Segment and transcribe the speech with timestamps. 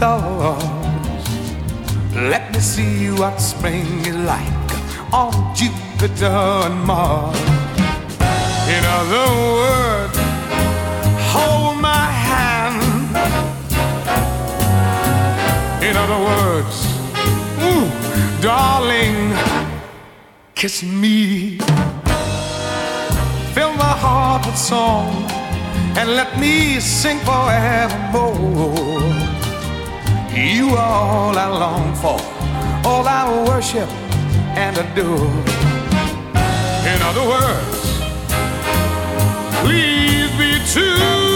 [0.00, 0.64] stars.
[2.32, 4.70] Let me see what spring is like
[5.12, 7.38] on Jupiter and Mars.
[8.76, 9.28] In other
[9.60, 10.16] words,
[11.32, 12.80] hold my hand.
[15.88, 16.76] In other words,
[17.68, 17.88] ooh,
[18.40, 19.18] darling,
[20.54, 21.58] kiss me.
[23.54, 25.10] Fill my heart with song
[25.98, 28.60] and let me sing forevermore.
[30.34, 32.20] You are all I long for,
[32.88, 33.88] all I worship
[34.56, 35.26] and adore.
[36.86, 37.98] In other words,
[39.60, 41.29] please be true.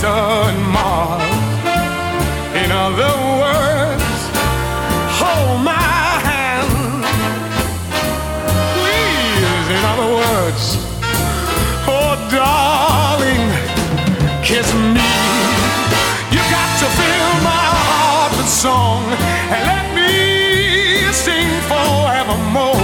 [0.00, 1.22] And Mars.
[2.54, 4.18] In other words,
[5.18, 5.74] hold my
[6.22, 6.70] hand.
[8.78, 10.78] Please, in other words,
[11.90, 13.42] oh darling,
[14.44, 15.10] kiss me.
[16.30, 19.02] You got to fill my heart with song
[19.50, 22.78] and let me sing forevermore.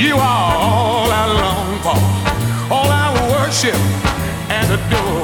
[0.00, 2.00] You are all I long for,
[2.72, 3.76] all I worship
[4.48, 5.19] and adore.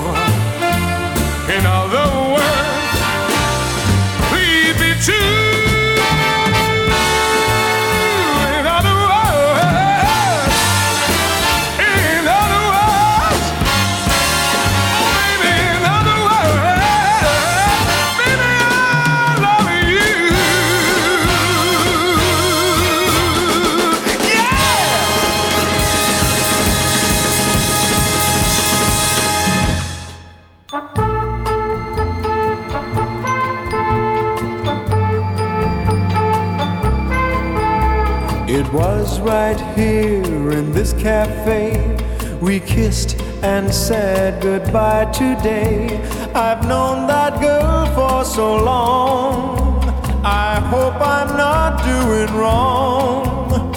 [41.26, 41.96] Cafe
[42.40, 46.00] we kissed and said goodbye today.
[46.34, 49.82] I've known that girl for so long.
[50.24, 53.72] I hope I'm not doing wrong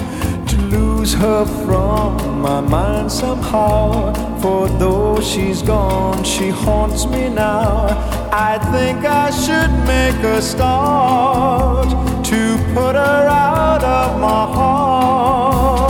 [0.46, 4.12] to lose her from my mind somehow.
[4.40, 7.86] For though she's gone, she haunts me now.
[8.32, 11.88] I think I should make a start
[12.30, 12.40] to
[12.74, 15.89] put her out of my heart.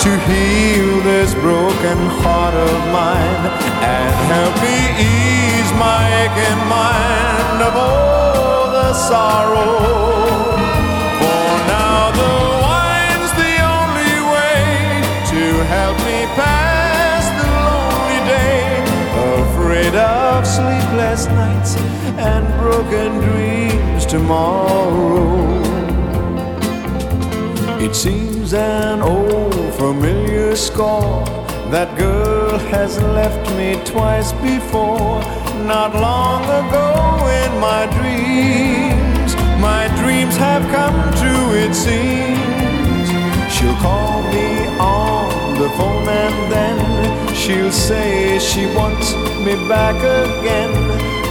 [0.00, 3.44] To heal this broken heart of mine
[3.84, 9.76] and help me ease my aching mind of all the sorrow.
[11.20, 12.34] For now the
[12.64, 18.80] wine's the only way to help me pass the lonely day.
[19.44, 21.76] Afraid of sleepless nights
[22.16, 25.49] and broken dreams tomorrow.
[27.80, 31.24] It seems an old familiar score.
[31.72, 35.22] That girl has left me twice before.
[35.64, 36.88] Not long ago
[37.40, 43.08] in my dreams, my dreams have come true, it seems.
[43.50, 50.70] She'll call me on the phone and then she'll say she wants me back again.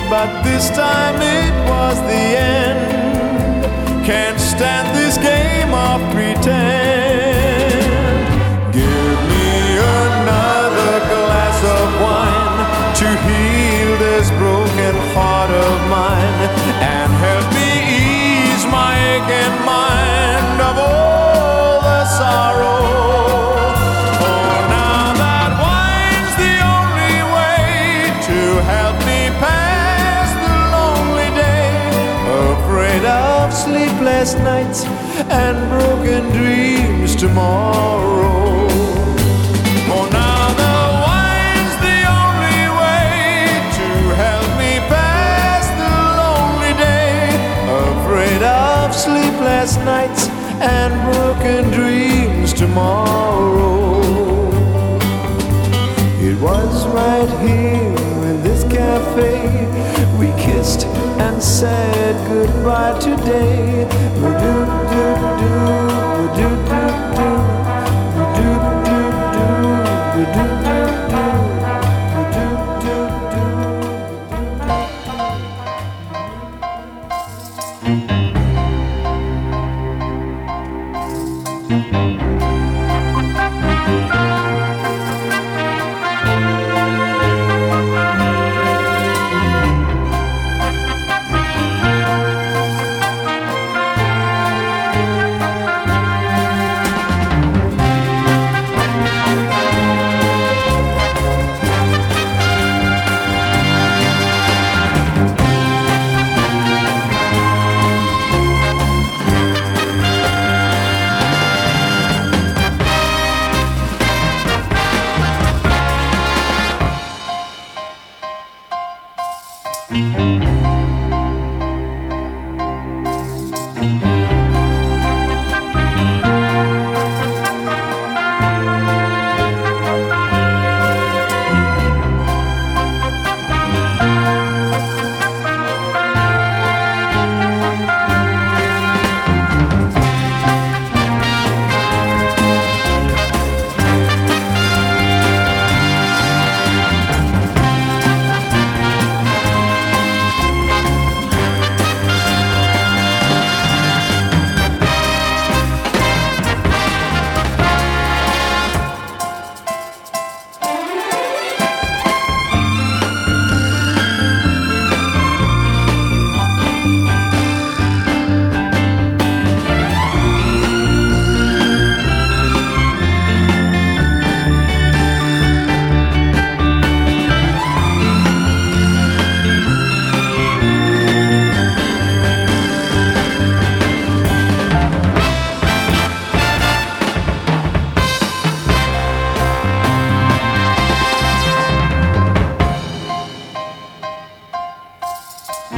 [0.10, 3.29] But this time it was the end.
[4.10, 6.50] Can't stand this game of pretend.
[8.74, 12.58] Give me another glass of wine
[13.02, 16.42] to heal this broken heart of mine
[16.82, 17.70] and help me
[18.02, 19.69] ease my aching
[34.26, 34.84] sleepless nights
[35.32, 38.68] and broken dreams tomorrow.
[39.88, 40.78] For now the
[41.08, 43.08] wine's the only way
[43.78, 43.88] to
[44.20, 47.32] help me pass the lonely day.
[47.96, 50.28] Afraid of sleepless nights
[50.60, 54.02] and broken dreams tomorrow.
[56.20, 57.89] It was right here
[58.90, 59.36] cafe
[60.20, 60.86] we kissed
[61.26, 63.88] and said goodbye today.
[64.20, 65.06] Do-do-do-do,
[65.40, 66.79] do-do-do,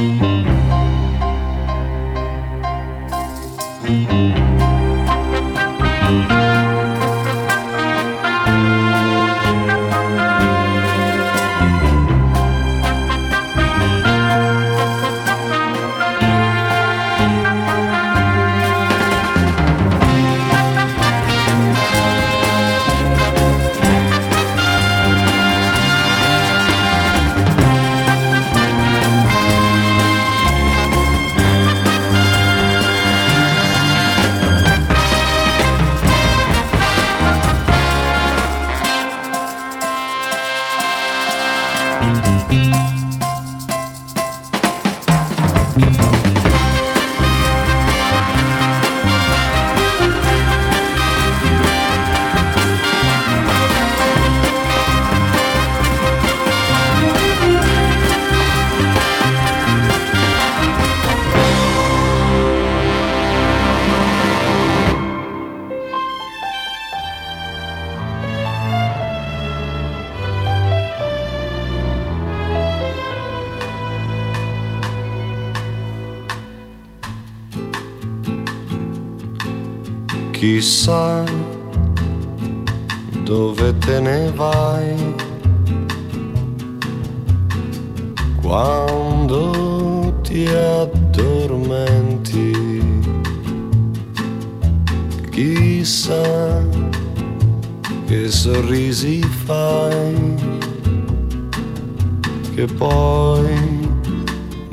[0.02, 0.61] chissà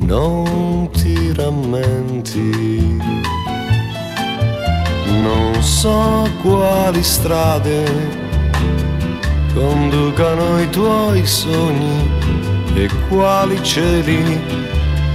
[0.09, 2.97] non ti rammenti
[5.21, 7.83] non so quali strade
[9.53, 12.09] conducano i tuoi sogni
[12.73, 14.39] e quali cieli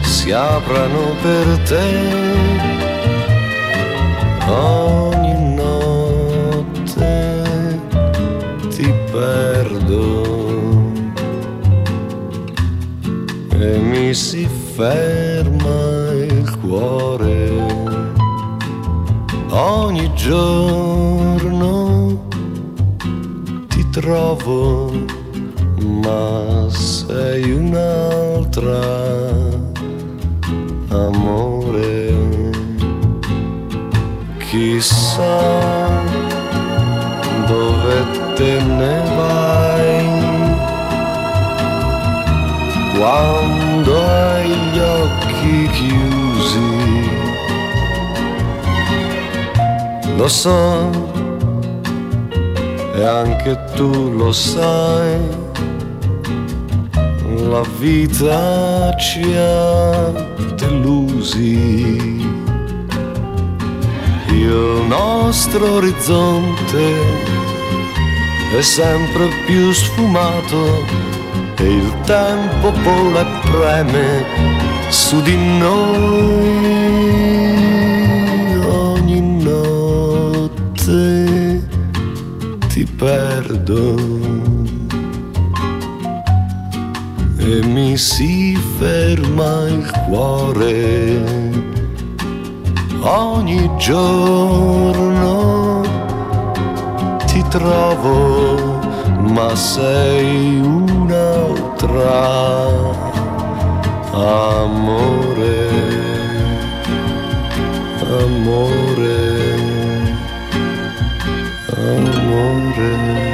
[0.03, 1.87] si aprano per te.
[4.47, 7.11] Ogni notte
[8.69, 10.93] ti perdo
[13.51, 17.49] e mi si ferma il cuore
[19.51, 22.27] ogni giorno
[23.69, 24.91] ti trovo,
[26.03, 28.81] ma sei un'altra
[30.89, 32.13] amore.
[34.39, 35.39] Chissà
[37.47, 40.23] dove te ne vai
[42.97, 44.44] quando hai
[44.75, 46.75] gli occhi chiusi
[50.17, 50.91] lo so
[52.95, 55.19] e anche tu lo sai,
[57.51, 60.13] la vita ci ha
[60.57, 62.23] delusi.
[64.29, 66.95] Il nostro orizzonte
[68.57, 70.85] è sempre più sfumato
[71.57, 74.54] e il tempo vola e preme
[74.95, 76.55] su di noi
[83.05, 83.97] perdo.
[87.37, 91.21] E mi si ferma il cuore
[93.03, 95.83] ogni giorno.
[97.27, 98.81] Ti trovo
[99.19, 101.75] ma sei un'altra
[104.15, 105.59] amore,
[108.23, 109.19] amore,
[111.77, 113.34] amore.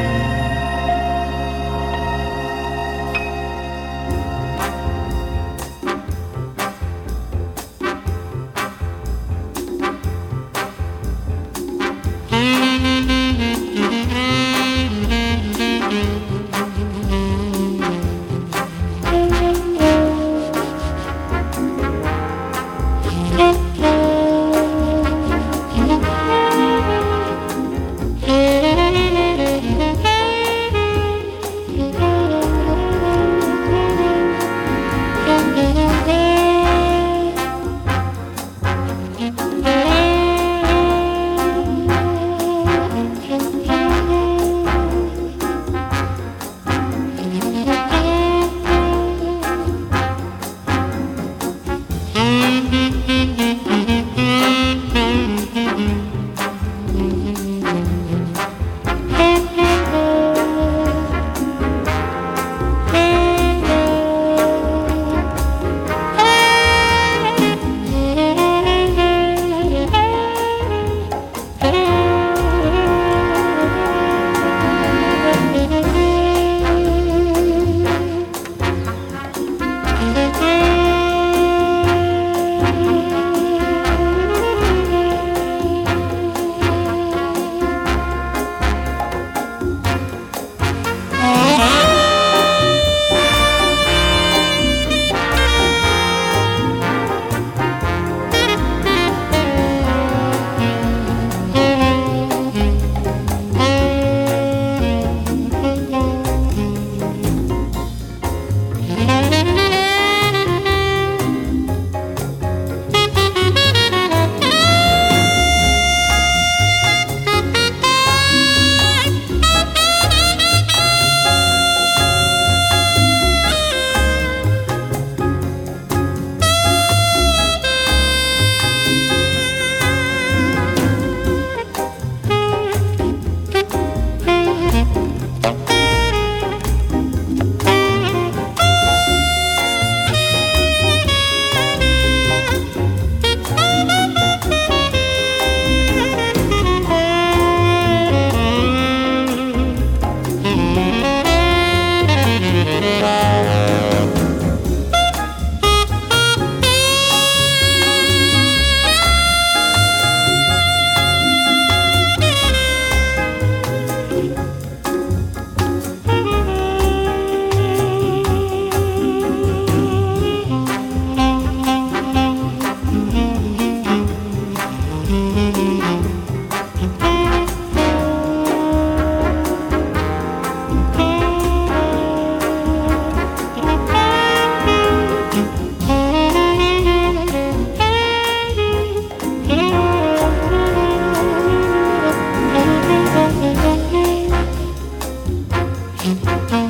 [196.11, 196.70] Música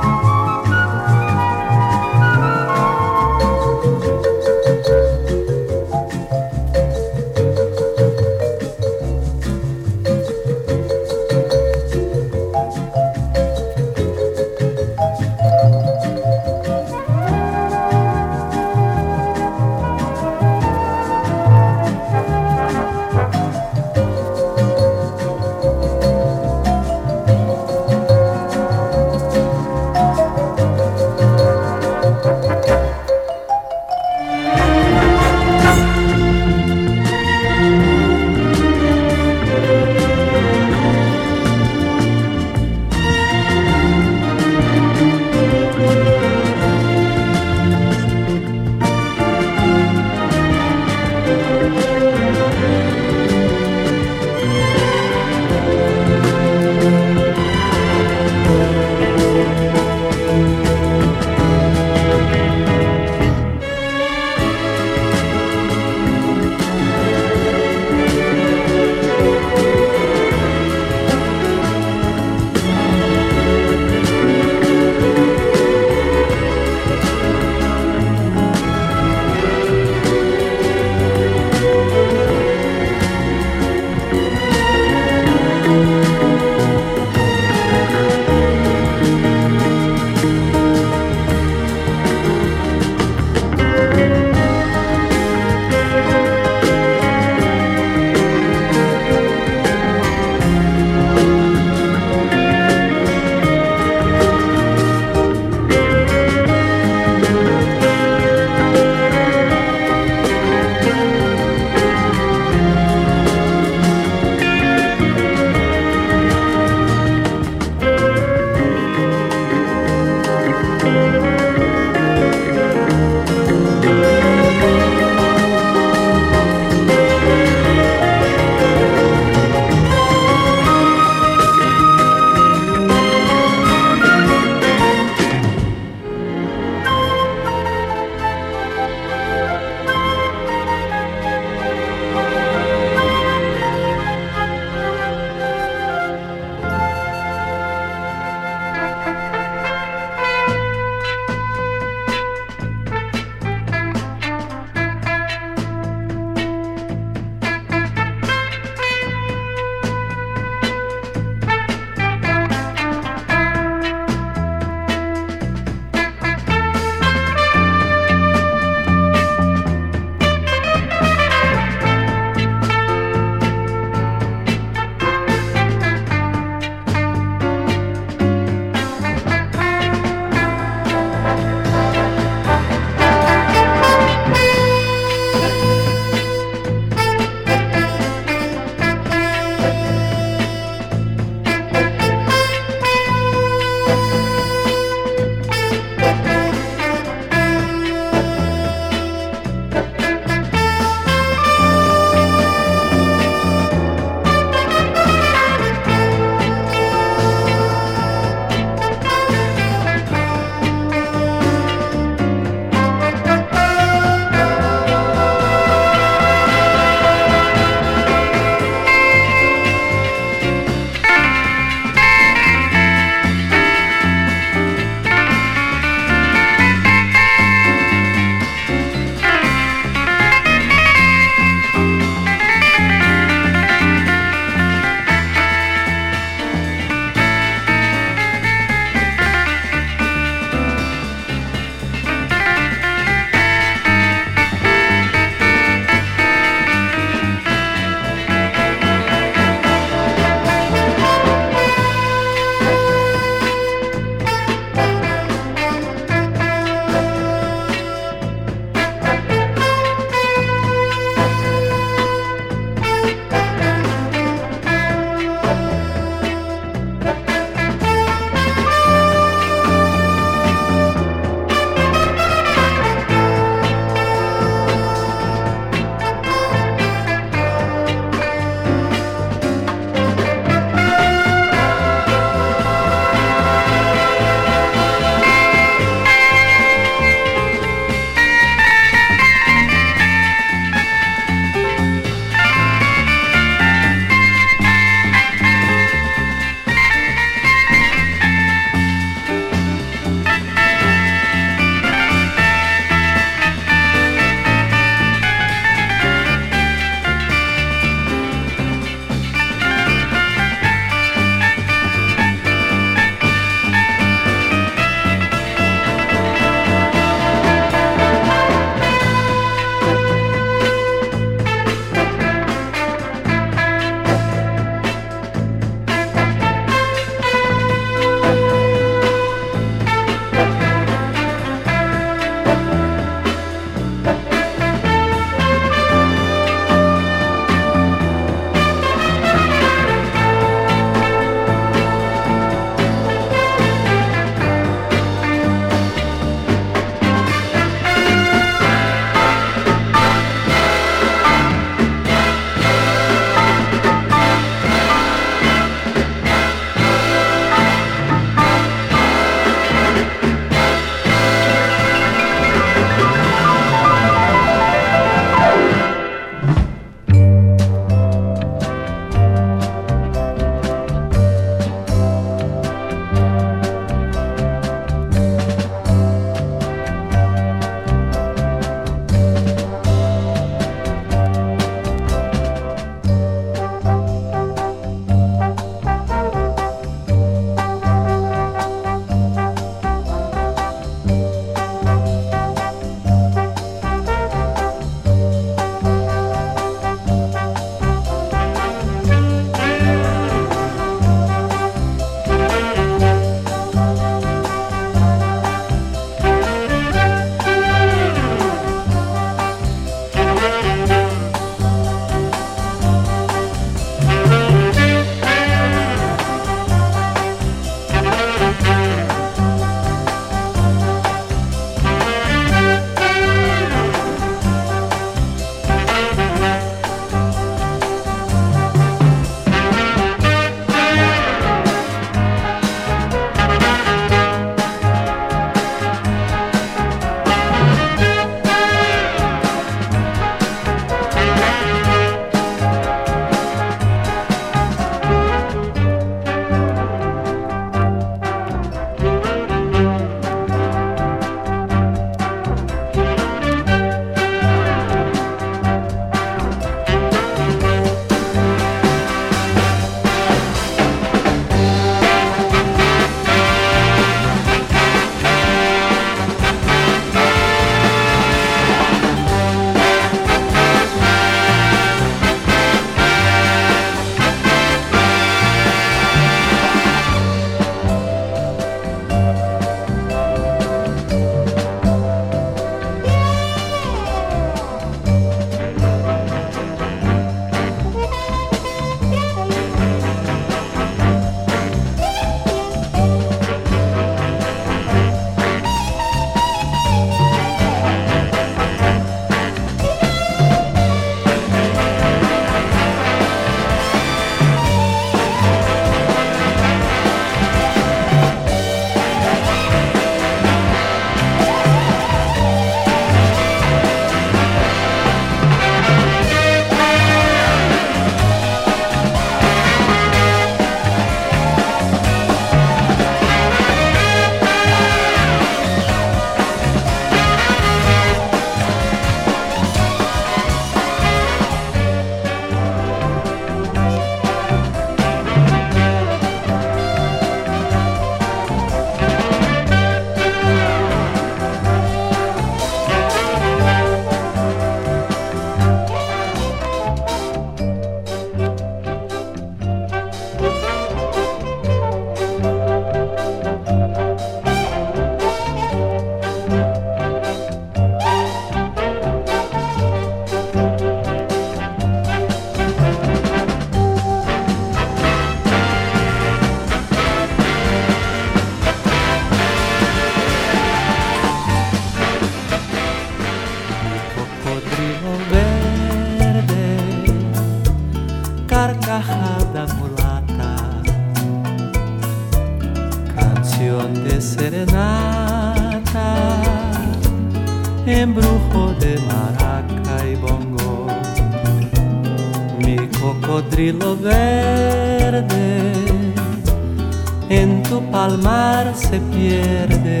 [598.90, 600.00] se pierde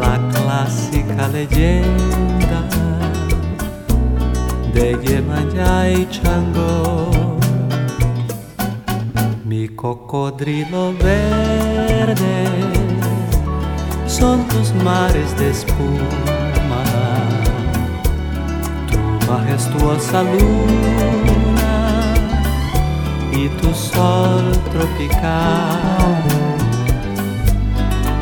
[0.00, 2.60] la clásica leyenda
[4.72, 7.10] de Yemayá y Chango.
[9.44, 12.46] Mi cocodrilo verde
[14.06, 16.84] son tus mares de espuma,
[18.90, 18.98] tu
[19.30, 21.74] majestuosa luna
[23.30, 26.37] y tu sol tropical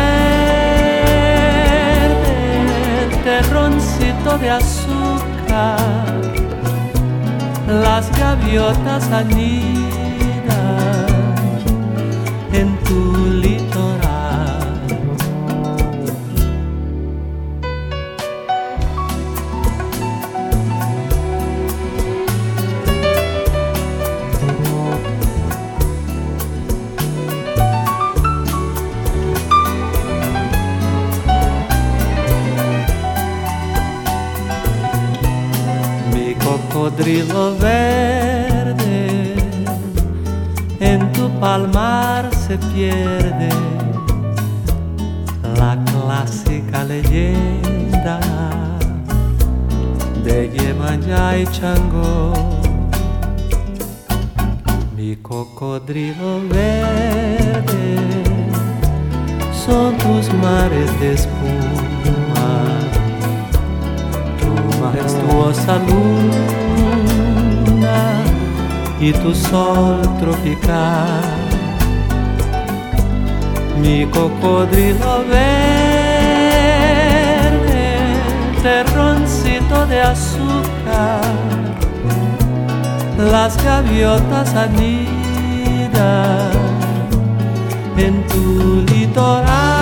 [3.22, 6.20] terroncito de azúcar,
[7.68, 9.54] las gaviotas anidan
[12.52, 13.63] en tu litoral.
[36.94, 39.34] Cocodrilo verde
[40.78, 43.48] en tu palmar se pierde
[45.58, 48.20] la clásica leyenda
[50.24, 52.32] de Yemayá y Chango.
[54.96, 57.96] Mi cocodrilo verde
[59.66, 62.54] son tus mares de espuma
[64.38, 66.53] tu majestuosa luna
[69.04, 71.20] y tu sol tropical.
[73.78, 75.58] Mi cocodrilo verde,
[78.62, 81.20] terroncito de azúcar,
[83.30, 85.90] las gaviotas anidan
[87.98, 89.73] en tu litoral.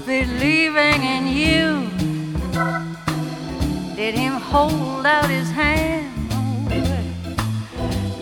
[0.00, 1.92] believing in you
[4.02, 6.08] let him hold out his hand.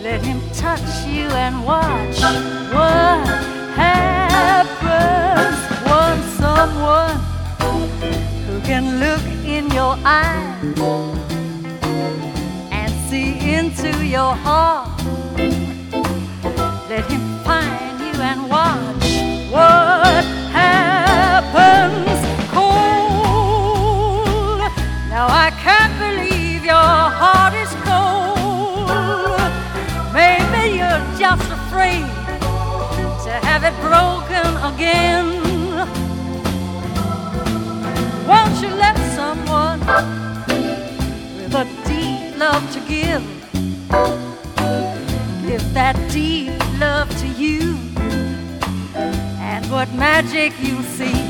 [0.03, 2.21] Let him touch you and watch
[2.75, 3.25] what
[3.75, 5.57] happens.
[5.89, 7.17] One someone
[8.45, 10.63] who can look in your eyes
[12.71, 14.80] and see into your heart.
[34.81, 35.27] again.
[38.27, 39.79] Won't you let someone
[41.37, 43.23] with a deep love to give
[45.45, 47.77] give that deep love to you?
[49.39, 51.20] And what magic you see.